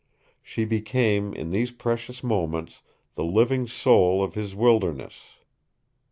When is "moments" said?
2.23-2.81